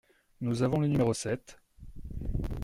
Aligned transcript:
Nous 0.39 0.63
avons 0.63 0.79
le 0.81 0.87
numéro 0.87 1.13
sept… 1.13 1.59